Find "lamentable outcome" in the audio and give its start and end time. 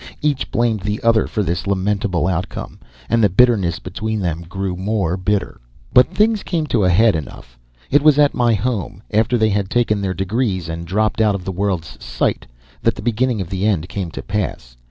1.67-2.79